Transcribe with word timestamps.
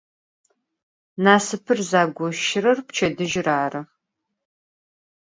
Nasıpır 1.23 1.79
zıgoşırer 1.89 2.77
pçedıjır 2.87 3.47
arı. 3.61 3.81